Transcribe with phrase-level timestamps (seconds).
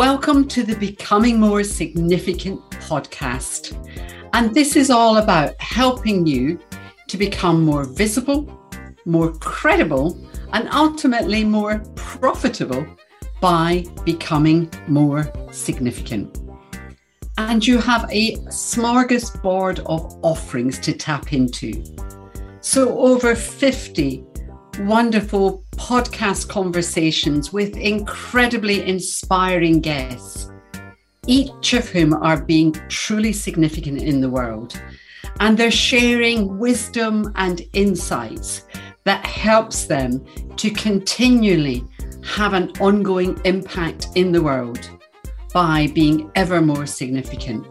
[0.00, 3.76] Welcome to the Becoming More Significant podcast.
[4.32, 6.58] And this is all about helping you
[7.08, 8.48] to become more visible,
[9.04, 10.18] more credible,
[10.54, 12.86] and ultimately more profitable
[13.42, 16.38] by becoming more significant.
[17.36, 21.84] And you have a smorgasbord of offerings to tap into.
[22.62, 24.24] So, over 50
[24.86, 30.50] wonderful podcast conversations with incredibly inspiring guests,
[31.26, 34.80] each of whom are being truly significant in the world.
[35.38, 38.66] And they're sharing wisdom and insights
[39.04, 40.24] that helps them
[40.56, 41.84] to continually
[42.24, 44.90] have an ongoing impact in the world
[45.52, 47.66] by being ever more significant.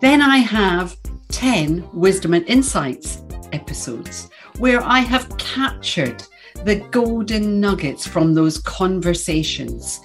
[0.00, 0.96] Then I have
[1.28, 3.22] 10 wisdom and insights
[3.52, 4.28] episodes
[4.60, 6.22] where I have captured
[6.64, 10.00] the golden nuggets from those conversations.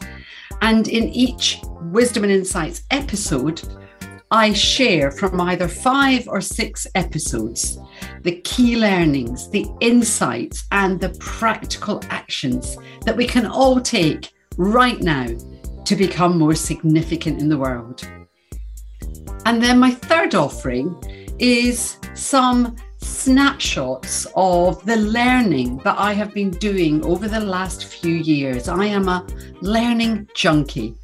[0.62, 1.60] And in each
[1.92, 3.62] Wisdom and Insights episode,
[4.32, 7.78] I share from either five or six episodes
[8.22, 15.02] the key learnings, the insights, and the practical actions that we can all take right
[15.02, 15.28] now
[15.84, 18.10] to become more significant in the world.
[19.46, 20.96] And then my third offering
[21.40, 28.16] is some snapshots of the learning that I have been doing over the last few
[28.16, 28.68] years.
[28.68, 29.26] I am a
[29.62, 30.96] learning junkie.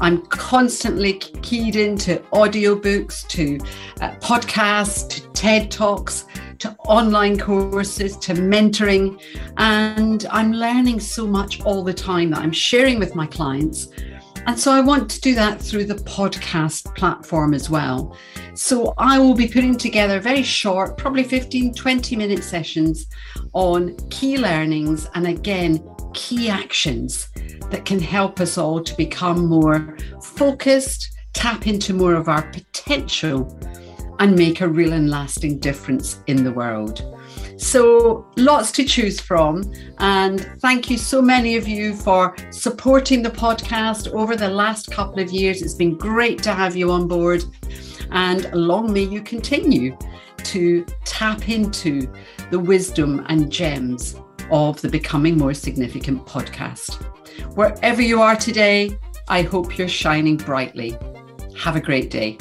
[0.00, 3.58] I'm constantly keyed into audiobooks, to
[4.00, 6.26] uh, podcasts, to TED Talks,
[6.58, 9.20] to online courses, to mentoring.
[9.56, 13.88] And I'm learning so much all the time that I'm sharing with my clients
[14.46, 18.16] and so I want to do that through the podcast platform as well.
[18.54, 23.06] So I will be putting together very short, probably 15, 20 minute sessions
[23.54, 25.82] on key learnings and again,
[26.14, 27.28] key actions
[27.70, 33.58] that can help us all to become more focused, tap into more of our potential,
[34.20, 37.02] and make a real and lasting difference in the world.
[37.56, 39.72] So, lots to choose from.
[39.98, 45.20] And thank you so many of you for supporting the podcast over the last couple
[45.20, 45.62] of years.
[45.62, 47.44] It's been great to have you on board.
[48.10, 49.96] And long may you continue
[50.44, 52.12] to tap into
[52.50, 54.16] the wisdom and gems
[54.50, 57.02] of the Becoming More Significant podcast.
[57.54, 58.96] Wherever you are today,
[59.28, 60.96] I hope you're shining brightly.
[61.56, 62.38] Have a great day.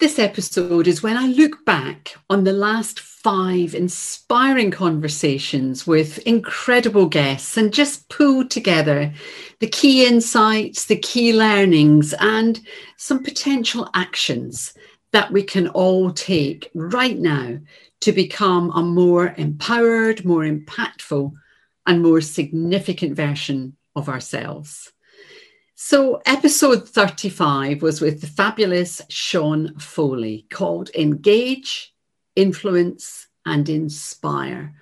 [0.00, 7.04] This episode is when I look back on the last five inspiring conversations with incredible
[7.04, 9.12] guests and just pull together
[9.58, 12.58] the key insights, the key learnings, and
[12.96, 14.72] some potential actions
[15.12, 17.58] that we can all take right now
[18.00, 21.30] to become a more empowered, more impactful,
[21.86, 24.94] and more significant version of ourselves.
[25.82, 31.94] So, episode 35 was with the fabulous Sean Foley called Engage,
[32.36, 34.74] Influence, and Inspire.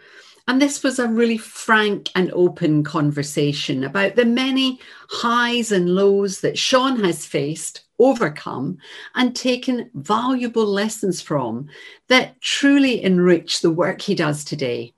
[0.49, 6.41] And this was a really frank and open conversation about the many highs and lows
[6.41, 8.79] that Sean has faced, overcome,
[9.15, 11.69] and taken valuable lessons from
[12.09, 14.93] that truly enrich the work he does today.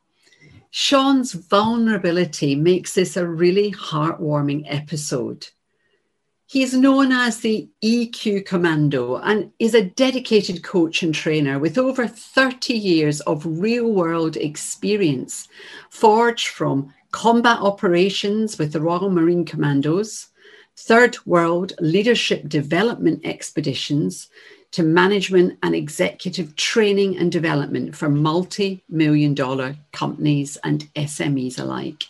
[0.71, 5.47] Sean's vulnerability makes this a really heartwarming episode.
[6.51, 11.79] He is known as the EQ Commando and is a dedicated coach and trainer with
[11.79, 15.47] over 30 years of real world experience,
[15.91, 20.27] forged from combat operations with the Royal Marine Commandos,
[20.77, 24.29] Third World Leadership Development Expeditions,
[24.73, 32.03] to management and executive training and development for multi million dollar companies and SMEs alike.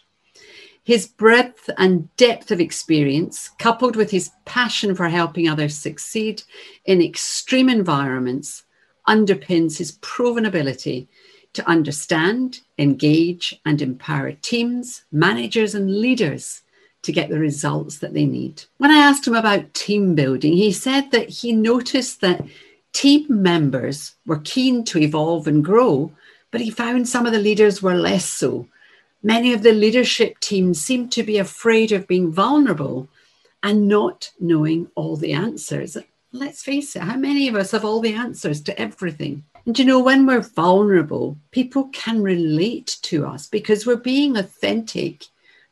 [0.90, 6.42] His breadth and depth of experience, coupled with his passion for helping others succeed
[6.84, 8.64] in extreme environments,
[9.06, 11.06] underpins his proven ability
[11.52, 16.62] to understand, engage, and empower teams, managers, and leaders
[17.02, 18.64] to get the results that they need.
[18.78, 22.44] When I asked him about team building, he said that he noticed that
[22.92, 26.10] team members were keen to evolve and grow,
[26.50, 28.66] but he found some of the leaders were less so
[29.22, 33.08] Many of the leadership teams seem to be afraid of being vulnerable
[33.62, 35.96] and not knowing all the answers.
[36.32, 39.44] Let's face it, how many of us have all the answers to everything?
[39.66, 45.26] And you know, when we're vulnerable, people can relate to us because we're being authentic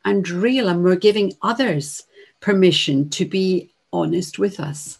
[0.05, 2.03] and real and we're giving others
[2.41, 4.99] permission to be honest with us.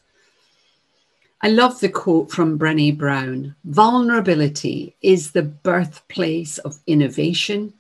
[1.42, 7.74] I love the quote from Brené Brown Vulnerability is the birthplace of innovation,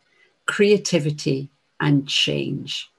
[0.49, 1.47] creativity,
[1.79, 2.89] and change.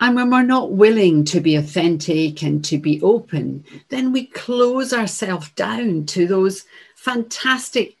[0.00, 4.92] And when we're not willing to be authentic and to be open, then we close
[4.92, 6.64] ourselves down to those
[6.94, 7.96] fantastic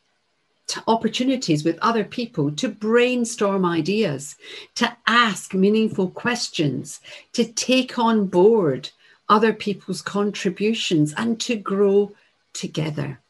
[0.86, 4.36] opportunities with other people to brainstorm ideas,
[4.76, 7.00] to ask meaningful questions,
[7.32, 8.90] to take on board
[9.28, 12.12] other people's contributions, and to grow
[12.52, 13.20] together.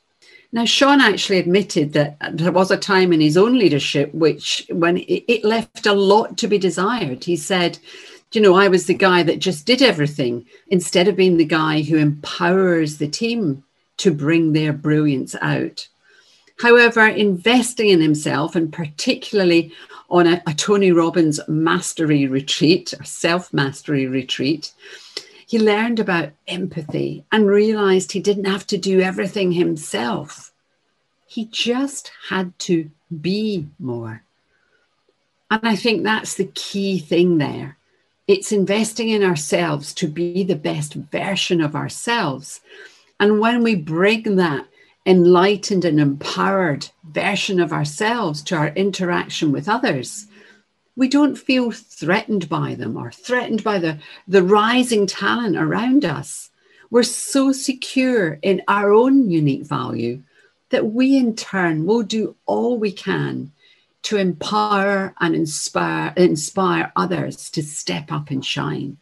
[0.51, 5.05] Now, Sean actually admitted that there was a time in his own leadership which, when
[5.07, 7.79] it left a lot to be desired, he said,
[8.33, 11.83] you know, I was the guy that just did everything instead of being the guy
[11.83, 13.65] who empowers the team
[13.99, 15.89] to bring their brilliance out.
[16.61, 19.73] However, investing in himself, and particularly
[20.11, 24.73] on a, a Tony Robbins mastery retreat, a self mastery retreat,
[25.49, 30.53] he learned about empathy and realized he didn't have to do everything himself.
[31.27, 32.91] He just had to
[33.23, 34.23] be more.
[35.51, 37.79] And I think that's the key thing there.
[38.27, 42.61] It's investing in ourselves to be the best version of ourselves.
[43.19, 44.67] And when we bring that
[45.07, 50.27] enlightened and empowered version of ourselves to our interaction with others,
[50.99, 53.97] we don't feel threatened by them or threatened by the,
[54.27, 56.51] the rising talent around us.
[56.91, 60.25] We're so secure in our own unique value
[60.71, 63.53] that we, in turn, will do all we can
[64.03, 68.97] to empower and inspire, inspire others to step up and shine.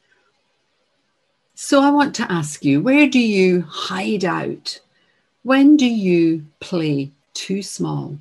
[1.54, 4.81] So I want to ask you where do you hide out?
[5.44, 8.19] When do you play too small?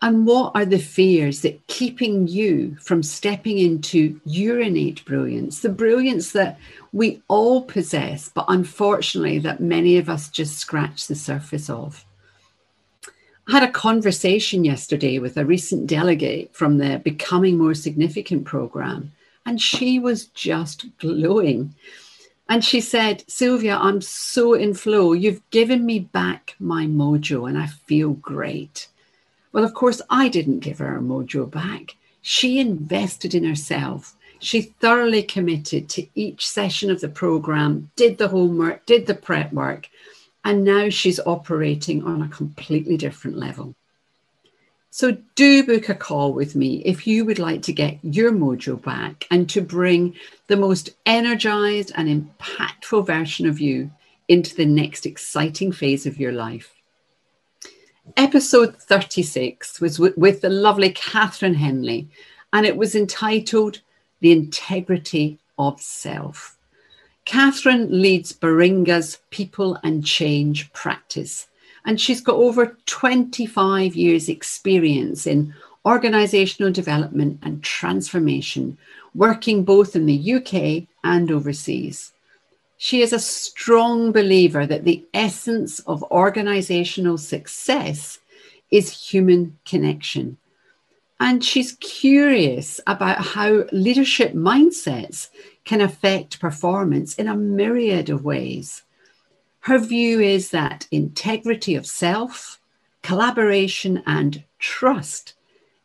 [0.00, 5.68] And what are the fears that keeping you from stepping into your innate brilliance, the
[5.70, 6.58] brilliance that
[6.92, 12.04] we all possess, but unfortunately that many of us just scratch the surface of?
[13.48, 19.10] I had a conversation yesterday with a recent delegate from the Becoming More Significant program,
[19.46, 21.74] and she was just glowing.
[22.48, 25.12] And she said, Sylvia, I'm so in flow.
[25.12, 28.88] You've given me back my mojo, and I feel great.
[29.52, 31.96] Well, of course, I didn't give her her mojo back.
[32.20, 34.16] She invested in herself.
[34.38, 39.52] She thoroughly committed to each session of the program, did the homework, did the prep
[39.52, 39.88] work,
[40.44, 43.74] and now she's operating on a completely different level.
[44.90, 48.80] So, do book a call with me if you would like to get your mojo
[48.82, 50.14] back and to bring
[50.46, 53.90] the most energized and impactful version of you
[54.28, 56.77] into the next exciting phase of your life.
[58.16, 62.08] Episode 36 was with the lovely Catherine Henley,
[62.52, 63.80] and it was entitled
[64.20, 66.56] The Integrity of Self.
[67.24, 71.48] Catherine leads Baringa's people and change practice,
[71.84, 75.54] and she's got over 25 years' experience in
[75.84, 78.78] organizational development and transformation,
[79.14, 82.12] working both in the UK and overseas.
[82.80, 88.20] She is a strong believer that the essence of organizational success
[88.70, 90.38] is human connection.
[91.18, 95.28] And she's curious about how leadership mindsets
[95.64, 98.84] can affect performance in a myriad of ways.
[99.60, 102.60] Her view is that integrity of self,
[103.02, 105.34] collaboration, and trust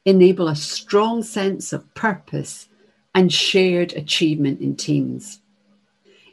[0.06, 2.69] enable a strong sense of purpose
[3.16, 5.40] and shared achievement in teams.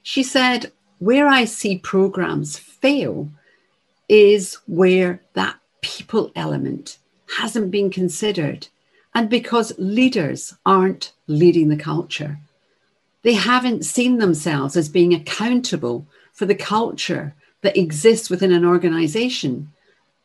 [0.02, 3.30] She said, Where I see programs fail
[4.08, 6.98] is where that people element
[7.38, 8.68] hasn't been considered,
[9.14, 12.38] and because leaders aren't leading the culture.
[13.22, 19.72] They haven't seen themselves as being accountable for the culture that exists within an organization.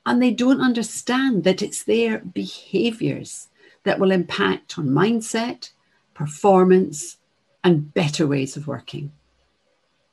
[0.05, 3.50] And they don't understand that it's their behaviors
[3.84, 5.72] that will impact on mindset,
[6.13, 7.17] performance,
[7.63, 9.12] and better ways of working.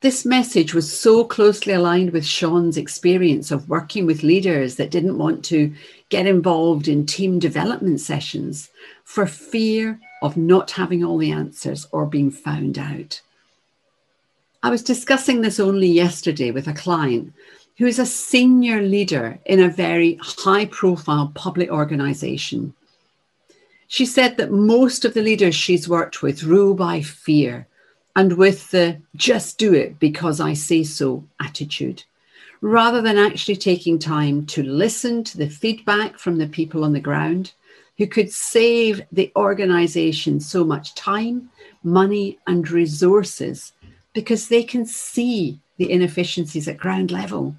[0.03, 5.17] This message was so closely aligned with Sean's experience of working with leaders that didn't
[5.17, 5.73] want to
[6.09, 8.69] get involved in team development sessions
[9.05, 13.21] for fear of not having all the answers or being found out.
[14.65, 17.33] I was discussing this only yesterday with a client
[17.79, 22.75] who is a senior leader in a very high profile public organization.
[23.87, 27.69] She said that most of the leaders she's worked with rule by fear
[28.17, 32.05] and with the just do it because I say so attitude,
[32.61, 37.01] rather than actually taking time to listen to the feedback from the people on the
[37.01, 37.53] ground
[37.99, 41.51] who could save the organization so much time,
[41.83, 43.73] money, and resources
[44.13, 47.55] because they can see the inefficiencies at ground level.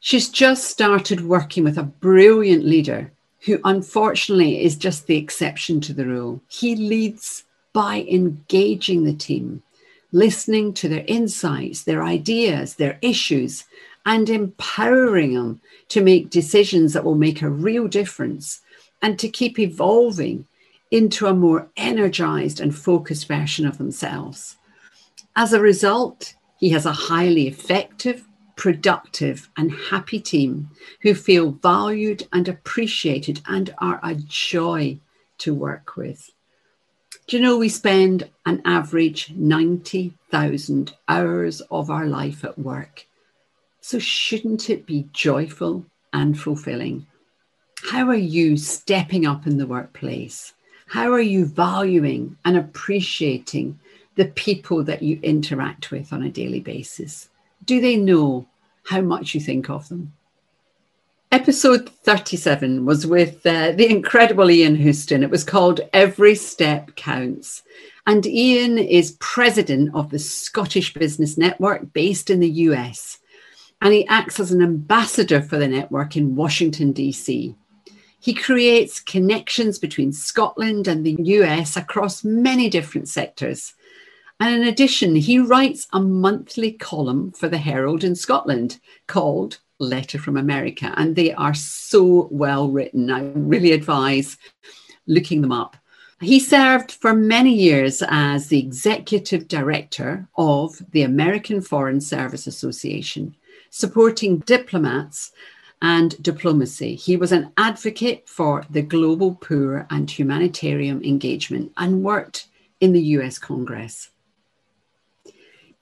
[0.00, 5.92] She's just started working with a brilliant leader who unfortunately is just the exception to
[5.92, 6.40] the rule.
[6.48, 9.62] He leads by engaging the team,
[10.12, 13.64] listening to their insights, their ideas, their issues,
[14.04, 18.60] and empowering them to make decisions that will make a real difference
[19.00, 20.46] and to keep evolving
[20.90, 24.56] into a more energized and focused version of themselves.
[25.34, 28.26] As a result, he has a highly effective,
[28.56, 34.98] productive, and happy team who feel valued and appreciated and are a joy
[35.38, 36.30] to work with.
[37.26, 43.06] Do you know we spend an average 90,000 hours of our life at work?
[43.80, 47.06] So, shouldn't it be joyful and fulfilling?
[47.90, 50.52] How are you stepping up in the workplace?
[50.88, 53.78] How are you valuing and appreciating
[54.16, 57.28] the people that you interact with on a daily basis?
[57.64, 58.46] Do they know
[58.84, 60.12] how much you think of them?
[61.32, 65.22] Episode 37 was with uh, the incredible Ian Houston.
[65.22, 67.62] It was called Every Step Counts.
[68.06, 73.18] And Ian is president of the Scottish Business Network based in the US.
[73.80, 77.56] And he acts as an ambassador for the network in Washington, D.C.
[78.20, 83.72] He creates connections between Scotland and the US across many different sectors.
[84.38, 90.18] And in addition, he writes a monthly column for the Herald in Scotland called Letter
[90.18, 90.92] from America.
[90.96, 93.10] And they are so well written.
[93.10, 94.36] I really advise
[95.06, 95.76] looking them up.
[96.20, 103.34] He served for many years as the executive director of the American Foreign Service Association,
[103.70, 105.32] supporting diplomats
[105.82, 106.94] and diplomacy.
[106.94, 112.46] He was an advocate for the global poor and humanitarian engagement and worked
[112.80, 114.11] in the US Congress.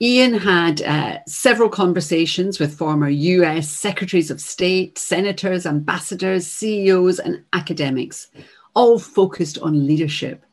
[0.01, 7.43] Ian had uh, several conversations with former US secretaries of state, senators, ambassadors, CEOs, and
[7.53, 8.27] academics,
[8.73, 10.43] all focused on leadership.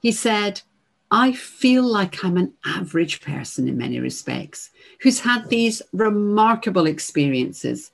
[0.00, 0.60] He said,
[1.10, 4.70] I feel like I'm an average person in many respects
[5.00, 7.92] who's had these remarkable experiences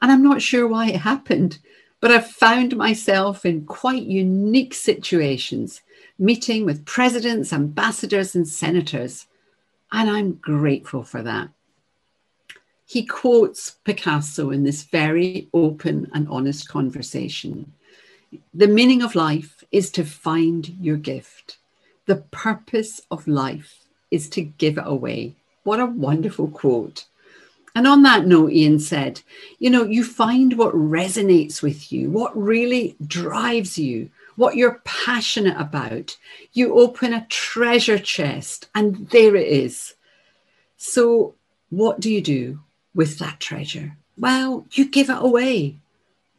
[0.00, 1.58] and I'm not sure why it happened,
[2.00, 5.82] but I've found myself in quite unique situations,
[6.18, 9.26] meeting with presidents, ambassadors, and senators.
[9.92, 11.48] And I'm grateful for that.
[12.84, 17.72] He quotes Picasso in this very open and honest conversation.
[18.54, 21.58] The meaning of life is to find your gift.
[22.06, 25.34] The purpose of life is to give it away.
[25.64, 27.04] What a wonderful quote.
[27.74, 29.20] And on that note, Ian said,
[29.58, 35.60] you know, you find what resonates with you, what really drives you, what you're passionate
[35.60, 36.16] about.
[36.52, 39.94] You open a treasure chest, and there it is.
[40.76, 41.34] So,
[41.70, 42.60] what do you do
[42.94, 43.96] with that treasure?
[44.16, 45.78] Well, you give it away.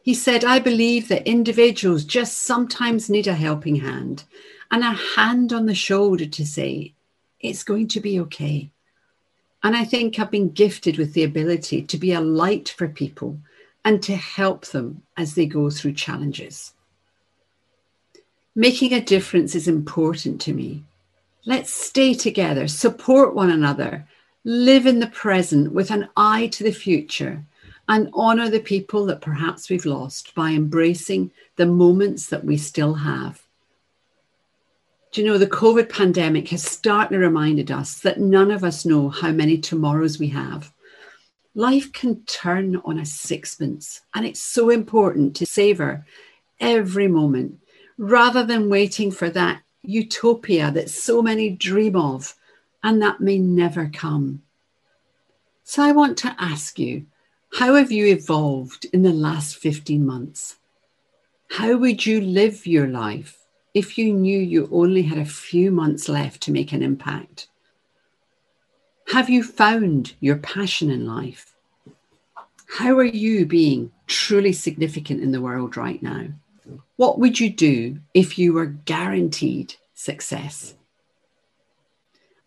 [0.02, 4.24] He said, I believe that individuals just sometimes need a helping hand
[4.72, 6.94] and a hand on the shoulder to say,
[7.42, 8.70] it's going to be okay.
[9.62, 13.40] And I think I've been gifted with the ability to be a light for people
[13.84, 16.74] and to help them as they go through challenges.
[18.56, 20.84] Making a difference is important to me.
[21.46, 24.08] Let's stay together, support one another,
[24.44, 27.44] live in the present with an eye to the future,
[27.88, 32.96] and honour the people that perhaps we've lost by embracing the moments that we still
[32.96, 33.42] have.
[35.12, 39.10] Do you know the COVID pandemic has starkly reminded us that none of us know
[39.10, 40.72] how many tomorrows we have.
[41.56, 46.06] Life can turn on a sixpence, and it's so important to savor
[46.60, 47.60] every moment
[48.00, 52.36] rather than waiting for that utopia that so many dream of
[52.82, 54.42] and that may never come.
[55.64, 57.06] So I want to ask you
[57.60, 60.56] how have you evolved in the last 15 months?
[61.52, 63.40] How would you live your life?
[63.74, 67.48] if you knew you only had a few months left to make an impact?
[69.14, 71.56] Have you found your passion in life?
[72.68, 76.28] How are you being truly significant in the world right now?
[76.96, 80.76] What would you do if you were guaranteed success?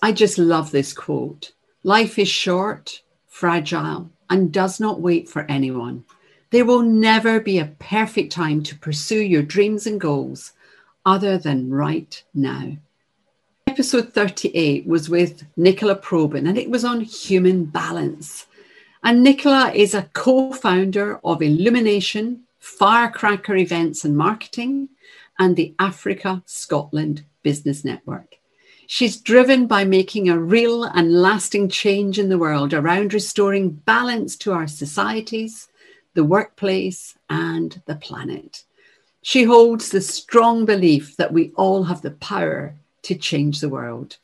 [0.03, 1.53] I just love this quote
[1.85, 6.05] Life is short, fragile, and does not wait for anyone.
[6.51, 10.53] There will never be a perfect time to pursue your dreams and goals
[11.07, 12.77] other than right now.
[13.67, 18.47] Episode 38 was with Nicola Probin and it was on human balance.
[19.03, 24.89] And Nicola is a co founder of Illumination, Firecracker Events and Marketing,
[25.37, 28.37] and the Africa Scotland Business Network.
[28.87, 34.37] She's driven by making a real and lasting change in the world around restoring balance
[34.37, 35.71] to our societies,
[36.15, 38.63] the workplace, and the planet.
[39.23, 44.19] She holds the strong belief that we all have the power to change the world.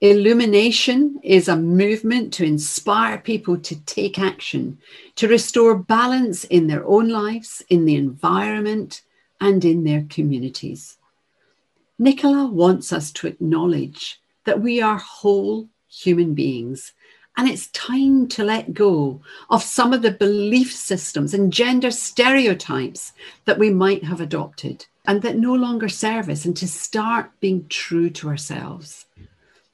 [0.00, 4.78] Illumination is a movement to inspire people to take action,
[5.16, 9.02] to restore balance in their own lives, in the environment,
[9.40, 10.98] and in their communities.
[11.98, 16.92] Nicola wants us to acknowledge that we are whole human beings
[17.36, 23.12] and it's time to let go of some of the belief systems and gender stereotypes
[23.46, 27.66] that we might have adopted and that no longer serve us and to start being
[27.68, 29.06] true to ourselves.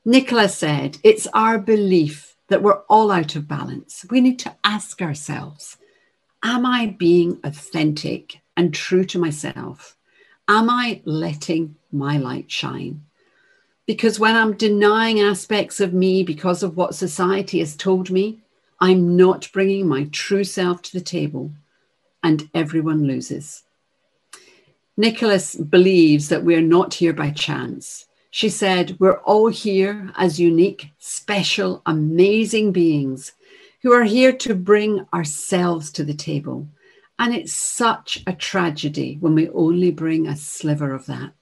[0.04, 4.04] Nicola said, It's our belief that we're all out of balance.
[4.11, 5.78] We need to ask ourselves
[6.42, 9.96] Am I being authentic and true to myself?
[10.46, 13.02] Am I letting my light shine?
[13.87, 18.40] Because when I'm denying aspects of me because of what society has told me,
[18.80, 21.50] I'm not bringing my true self to the table,
[22.23, 23.62] and everyone loses.
[24.96, 28.06] Nicholas believes that we're not here by chance.
[28.34, 33.32] She said, We're all here as unique, special, amazing beings
[33.82, 36.66] who are here to bring ourselves to the table.
[37.18, 41.32] And it's such a tragedy when we only bring a sliver of that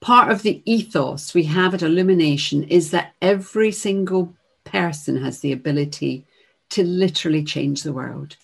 [0.00, 5.52] part of the ethos we have at Illumination is that every single person has the
[5.52, 6.24] ability
[6.70, 8.36] to literally change the world.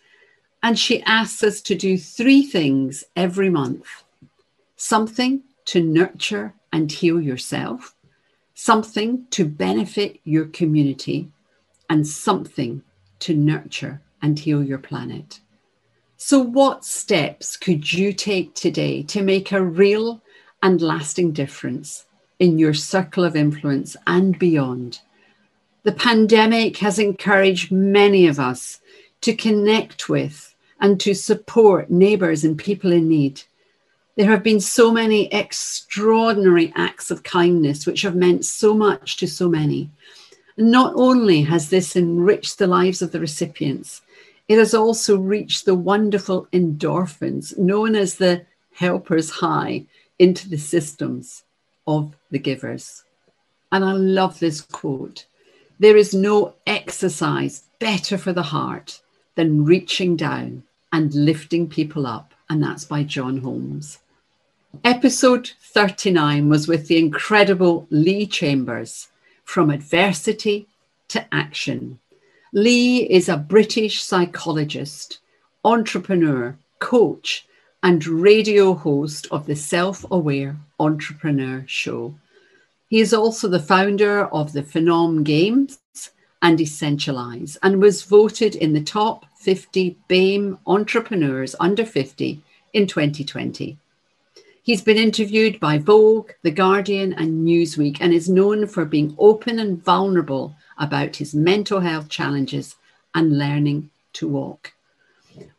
[0.62, 3.86] And she asks us to do three things every month
[4.78, 7.94] something to nurture and heal yourself,
[8.54, 11.28] something to benefit your community,
[11.88, 12.82] and something
[13.20, 15.40] to nurture and heal your planet.
[16.16, 20.22] So, what steps could you take today to make a real
[20.62, 22.06] and lasting difference
[22.38, 25.00] in your circle of influence and beyond.
[25.84, 28.80] The pandemic has encouraged many of us
[29.22, 33.42] to connect with and to support neighbours and people in need.
[34.16, 39.26] There have been so many extraordinary acts of kindness which have meant so much to
[39.26, 39.90] so many.
[40.56, 44.00] Not only has this enriched the lives of the recipients,
[44.48, 49.84] it has also reached the wonderful endorphins known as the helper's high,
[50.18, 51.44] into the systems
[51.86, 53.04] of the givers.
[53.70, 55.26] And I love this quote
[55.78, 59.02] there is no exercise better for the heart
[59.34, 62.32] than reaching down and lifting people up.
[62.48, 63.98] And that's by John Holmes.
[64.84, 69.08] Episode 39 was with the incredible Lee Chambers
[69.44, 70.66] from adversity
[71.08, 72.00] to action.
[72.52, 75.20] Lee is a British psychologist,
[75.64, 77.46] entrepreneur, coach,
[77.82, 82.18] and radio host of the Self Aware Entrepreneur Show.
[82.88, 85.78] He is also the founder of the Phenom Games
[86.42, 93.78] and Essentialize and was voted in the top 50 BAME entrepreneurs under 50 in 2020.
[94.66, 99.60] He's been interviewed by Vogue, The Guardian, and Newsweek and is known for being open
[99.60, 102.74] and vulnerable about his mental health challenges
[103.14, 104.72] and learning to walk.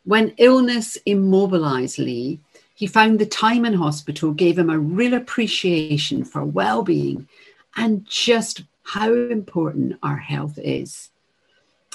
[0.03, 2.41] When illness immobilized Lee,
[2.75, 7.29] he found the time in hospital gave him a real appreciation for well being
[7.77, 11.11] and just how important our health is.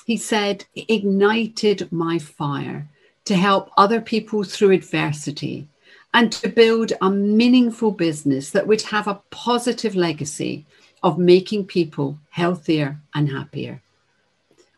[0.06, 2.88] He said, ignited my fire
[3.26, 5.68] to help other people through adversity
[6.14, 10.66] and to build a meaningful business that would have a positive legacy
[11.02, 13.80] of making people healthier and happier.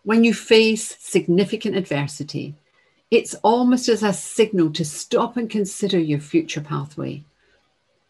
[0.05, 2.55] When you face significant adversity,
[3.11, 7.25] it's almost as a signal to stop and consider your future pathway.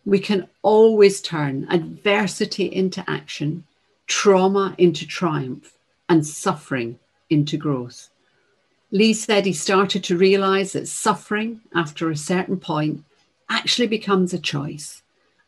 [0.04, 3.64] We can always turn adversity into action,
[4.06, 6.98] trauma into triumph, and suffering
[7.30, 8.10] into growth.
[8.90, 13.02] Lee said he started to realize that suffering after a certain point
[13.48, 15.02] actually becomes a choice.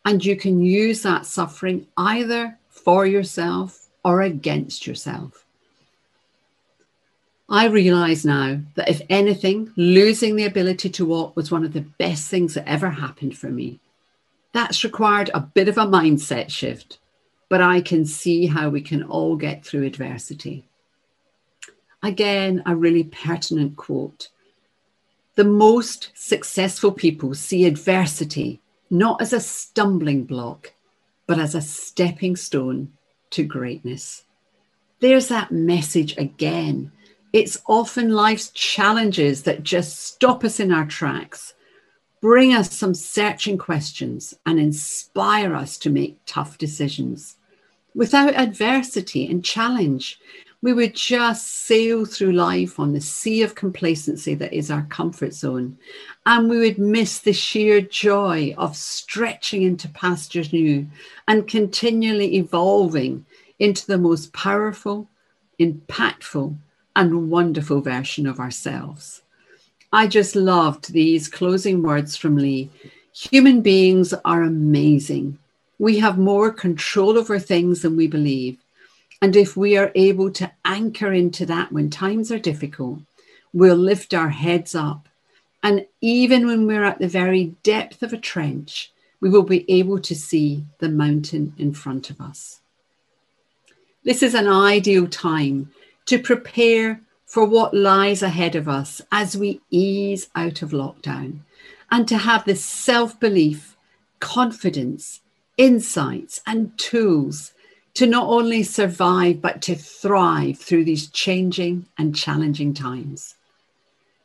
[0.04, 5.44] And you can use that suffering either for yourself or against yourself.
[7.48, 11.80] I realize now that if anything, losing the ability to walk was one of the
[11.80, 13.78] best things that ever happened for me.
[14.52, 16.98] That's required a bit of a mindset shift,
[17.48, 20.66] but I can see how we can all get through adversity.
[22.02, 24.28] Again, a really pertinent quote.
[25.36, 30.72] The most successful people see adversity not as a stumbling block,
[31.26, 32.92] but as a stepping stone
[33.30, 34.24] to greatness.
[35.00, 36.92] There's that message again
[37.36, 41.52] it's often life's challenges that just stop us in our tracks,
[42.22, 47.36] bring us some searching questions, and inspire us to make tough decisions.
[47.94, 50.18] Without adversity and challenge,
[50.62, 55.34] we would just sail through life on the sea of complacency that is our comfort
[55.34, 55.78] zone.
[56.24, 60.86] And we would miss the sheer joy of stretching into pastures new
[61.28, 63.26] and continually evolving
[63.58, 65.08] into the most powerful,
[65.60, 66.56] impactful,
[66.96, 69.22] and wonderful version of ourselves.
[69.92, 72.70] I just loved these closing words from Lee.
[73.12, 75.38] Human beings are amazing.
[75.78, 78.58] We have more control over things than we believe.
[79.22, 83.00] And if we are able to anchor into that when times are difficult,
[83.52, 85.08] we'll lift our heads up.
[85.62, 89.98] And even when we're at the very depth of a trench, we will be able
[90.00, 92.60] to see the mountain in front of us.
[94.04, 95.72] This is an ideal time
[96.04, 101.40] to prepare for what lies ahead of us as we ease out of lockdown
[101.90, 103.76] and to have the self belief,
[104.20, 105.20] confidence,
[105.56, 107.52] insights, and tools
[107.96, 113.36] to not only survive, but to thrive through these changing and challenging times.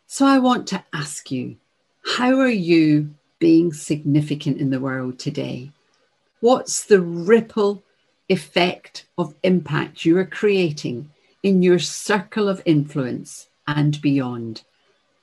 [0.08, 1.56] So I want to ask you
[2.18, 5.72] how are you being significant in the world today?
[6.42, 7.82] What's the ripple
[8.28, 11.10] effect of impact you are creating
[11.42, 14.64] in your circle of influence and beyond?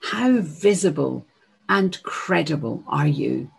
[0.01, 1.23] How visible
[1.67, 3.51] and credible are you?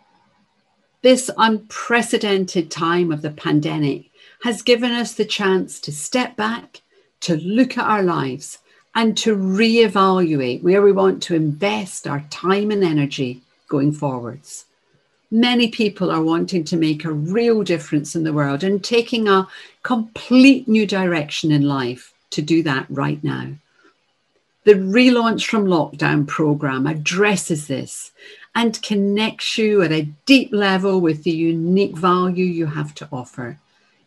[1.01, 4.10] This unprecedented time of the pandemic
[4.43, 6.81] has given us the chance to step back,
[7.21, 8.59] to look at our lives,
[8.95, 14.65] and to reevaluate where we want to invest our time and energy going forwards.
[15.29, 19.47] Many people are wanting to make a real difference in the world and taking a
[19.81, 23.47] complete new direction in life to do that right now.
[24.63, 28.11] The Relaunch from Lockdown program addresses this
[28.53, 33.57] and connects you at a deep level with the unique value you have to offer.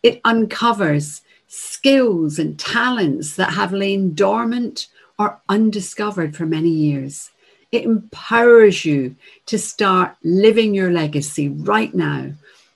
[0.05, 4.85] It uncovers skills and talents that have lain dormant
[5.17, 7.31] or undiscovered for many years.
[7.71, 9.15] It empowers you
[9.47, 12.33] to start living your legacy right now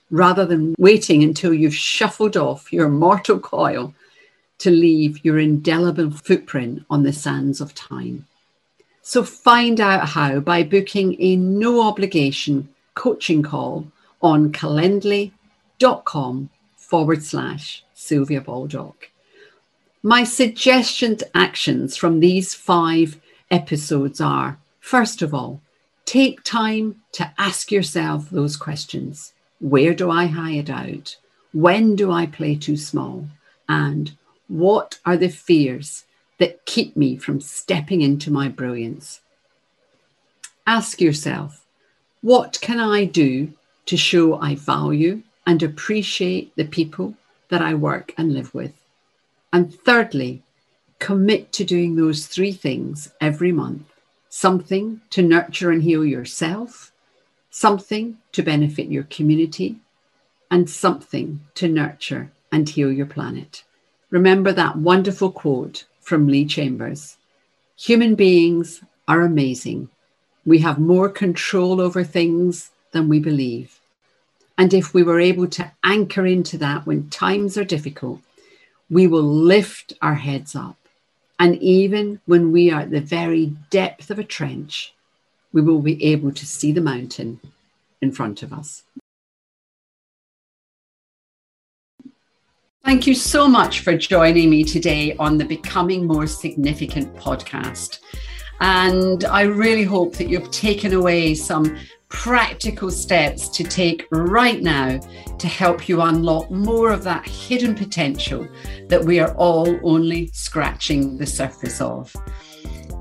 [0.09, 3.93] rather than waiting until you've shuffled off your mortal coil
[4.57, 8.25] to leave your indelible footprint on the sands of time.
[9.03, 13.85] So find out how by booking a no obligation coaching call
[14.19, 16.49] on calendly.com
[16.89, 19.11] forward slash Sylvia Baldock.
[20.01, 23.19] My suggestions actions from these five
[23.51, 25.61] episodes are first of all,
[26.05, 29.33] take time to ask yourself those questions.
[29.59, 31.15] Where do I hide out?
[31.53, 33.27] When do I play too small?
[33.67, 36.05] And what are the fears
[36.39, 39.21] that keep me from stepping into my brilliance?
[40.65, 41.63] Ask yourself,
[42.21, 43.53] what can I do
[43.85, 47.15] to show I value and appreciate the people
[47.47, 48.71] that I work and live with?
[49.51, 50.43] And thirdly,
[50.99, 53.81] commit to doing those three things every month
[54.29, 56.91] something to nurture and heal yourself,
[57.49, 59.77] something to benefit your community,
[60.51, 63.63] and something to nurture and heal your planet.
[64.11, 67.17] Remember that wonderful quote from Lee Chambers
[67.75, 69.89] Human beings are amazing.
[70.45, 73.78] We have more control over things than we believe.
[74.59, 78.19] And if we were able to anchor into that when times are difficult,
[78.89, 80.75] we will lift our heads up.
[81.39, 84.93] And even when we are at the very depth of a trench,
[85.53, 87.39] we will be able to see the mountain
[88.01, 88.83] in front of us.
[92.83, 97.99] Thank you so much for joining me today on the Becoming More Significant podcast.
[98.59, 101.77] And I really hope that you've taken away some
[102.09, 104.99] practical steps to take right now
[105.37, 108.47] to help you unlock more of that hidden potential
[108.87, 112.13] that we are all only scratching the surface of.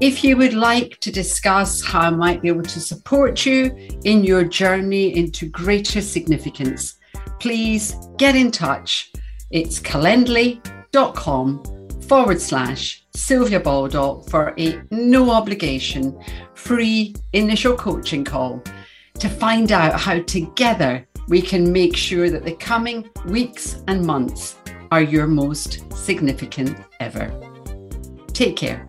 [0.01, 4.23] If you would like to discuss how I might be able to support you in
[4.23, 6.99] your journey into greater significance,
[7.41, 9.11] please get in touch.
[9.51, 11.63] It's calendly.com
[12.03, 16.17] forward slash Sylvia Baldock for a no obligation
[16.55, 18.63] free initial coaching call
[19.21, 24.57] to find out how together we can make sure that the coming weeks and months
[24.91, 27.31] are your most significant ever.
[28.33, 28.88] Take care.